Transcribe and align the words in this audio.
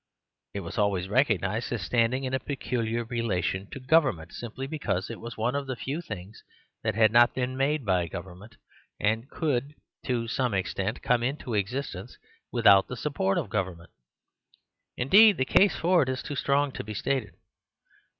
It 0.55 0.61
was 0.61 0.79
always 0.79 1.07
recognised 1.09 1.71
as 1.71 1.83
standing 1.83 2.23
in 2.23 2.33
a 2.33 2.39
peculiar 2.39 3.03
relation 3.03 3.69
to 3.69 3.79
govern 3.79 4.15
ment; 4.15 4.33
simply 4.33 4.65
because 4.65 5.11
it 5.11 5.19
was 5.19 5.37
one 5.37 5.53
of 5.53 5.67
the 5.67 5.75
few 5.75 6.01
things 6.01 6.43
that 6.81 6.95
had 6.95 7.11
not 7.11 7.35
been 7.35 7.55
made 7.55 7.85
by 7.85 8.07
govern 8.07 8.39
ment; 8.39 8.55
and 8.99 9.29
could 9.29 9.75
to 10.07 10.27
some 10.27 10.55
extent 10.55 11.03
come 11.03 11.21
into 11.21 11.55
ex 11.55 11.71
istence 11.71 12.13
without 12.51 12.87
the 12.87 12.97
support 12.97 13.37
of 13.37 13.51
government. 13.51 13.91
In 14.97 15.07
deed 15.07 15.37
the 15.37 15.45
case 15.45 15.75
for 15.75 16.01
it 16.01 16.09
is 16.09 16.23
too 16.23 16.33
strong 16.35 16.71
to 16.71 16.83
be 16.83 16.95
stated. 16.95 17.35